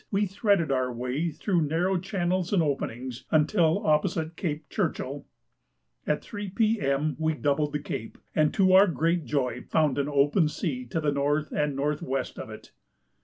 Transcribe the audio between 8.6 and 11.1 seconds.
our great joy found an open sea to